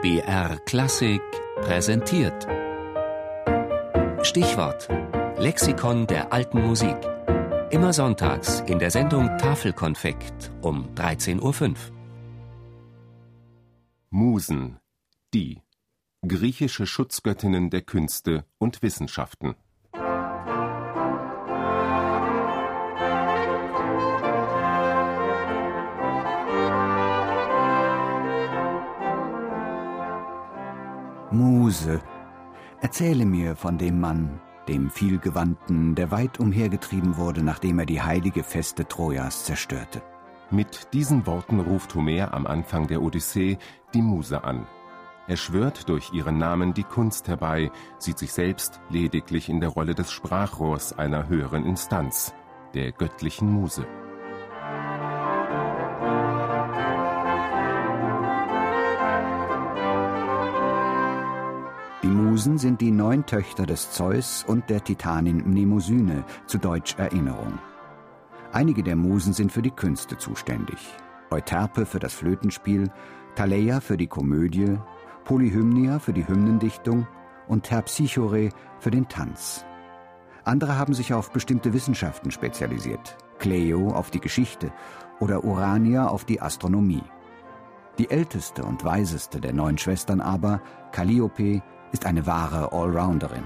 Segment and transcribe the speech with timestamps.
[0.00, 1.20] BR Klassik
[1.56, 2.46] präsentiert.
[4.22, 4.88] Stichwort:
[5.38, 6.96] Lexikon der alten Musik.
[7.70, 11.74] Immer sonntags in der Sendung Tafelkonfekt um 13.05 Uhr.
[14.10, 14.78] Musen,
[15.34, 15.62] die
[16.24, 19.56] griechische Schutzgöttinnen der Künste und Wissenschaften.
[31.30, 32.00] Muse,
[32.80, 38.42] erzähle mir von dem Mann, dem Vielgewandten, der weit umhergetrieben wurde, nachdem er die heilige
[38.42, 40.00] Feste Trojas zerstörte.
[40.50, 43.58] Mit diesen Worten ruft Homer am Anfang der Odyssee
[43.92, 44.66] die Muse an.
[45.26, 49.94] Er schwört durch ihren Namen die Kunst herbei, sieht sich selbst lediglich in der Rolle
[49.94, 52.32] des Sprachrohrs einer höheren Instanz,
[52.72, 53.86] der göttlichen Muse.
[62.38, 67.58] Musen sind die neun Töchter des Zeus und der Titanin Mnemosyne, zu Deutsch Erinnerung.
[68.52, 70.78] Einige der Musen sind für die Künste zuständig.
[71.32, 72.92] Euterpe für das Flötenspiel,
[73.34, 74.78] Thaleia für die Komödie,
[75.24, 77.08] Polyhymnia für die Hymnendichtung
[77.48, 79.64] und Terpsichore für den Tanz.
[80.44, 83.16] Andere haben sich auf bestimmte Wissenschaften spezialisiert.
[83.40, 84.70] Cleo auf die Geschichte
[85.18, 87.02] oder Urania auf die Astronomie.
[87.98, 93.44] Die älteste und weiseste der neun Schwestern aber, Calliope, ist eine wahre Allrounderin.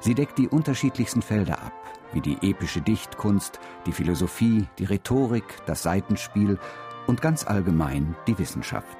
[0.00, 1.72] Sie deckt die unterschiedlichsten Felder ab,
[2.12, 6.58] wie die epische Dichtkunst, die Philosophie, die Rhetorik, das Seitenspiel
[7.06, 8.98] und ganz allgemein die Wissenschaft.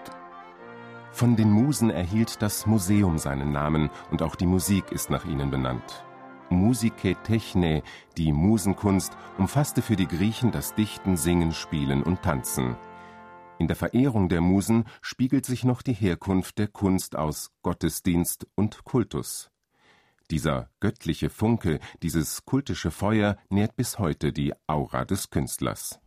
[1.12, 5.50] Von den Musen erhielt das Museum seinen Namen und auch die Musik ist nach ihnen
[5.50, 6.04] benannt.
[6.50, 7.82] Musike Techne,
[8.16, 12.76] die Musenkunst, umfasste für die Griechen das Dichten, Singen, Spielen und Tanzen.
[13.58, 18.84] In der Verehrung der Musen spiegelt sich noch die Herkunft der Kunst aus Gottesdienst und
[18.84, 19.50] Kultus.
[20.30, 26.00] Dieser göttliche Funke, dieses kultische Feuer nährt bis heute die Aura des Künstlers.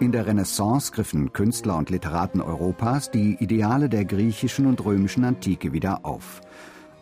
[0.00, 5.74] In der Renaissance griffen Künstler und Literaten Europas die Ideale der griechischen und römischen Antike
[5.74, 6.40] wieder auf.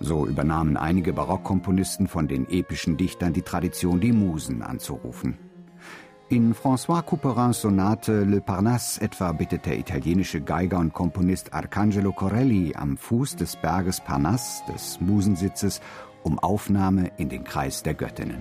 [0.01, 5.39] So übernahmen einige Barockkomponisten von den epischen Dichtern die Tradition, die Musen anzurufen.
[6.29, 12.75] In François Couperins Sonate Le Parnasse etwa bittet der italienische Geiger und Komponist Arcangelo Corelli
[12.75, 15.81] am Fuß des Berges Parnasse, des Musensitzes,
[16.25, 18.41] um Aufnahme in den Kreis der Göttinnen.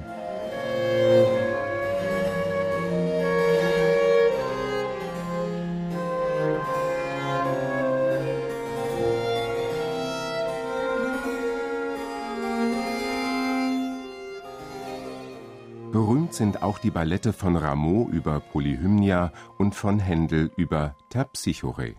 [15.92, 21.96] Berühmt sind auch die Ballette von Rameau über Polyhymnia und von Händel über Terpsichore.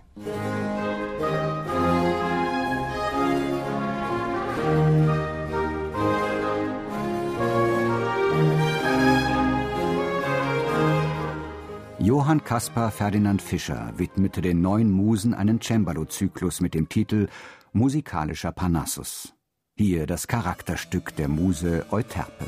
[11.98, 17.28] Johann Caspar Ferdinand Fischer widmete den neun Musen einen Cembalo-Zyklus mit dem Titel
[17.72, 19.34] Musikalischer Parnassus.
[19.77, 22.47] Hier das Charakterstück der Muse Euterpe.